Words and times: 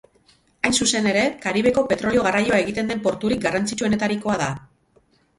Hain 0.67 0.75
zuzen 0.83 1.07
ere, 1.09 1.25
Karibeko 1.41 1.83
petrolio-garraioa 1.91 2.57
egiten 2.63 2.89
den 2.93 3.03
porturik 3.03 3.43
garrantzitsuenetarikoa 3.43 4.39
da. 4.45 4.49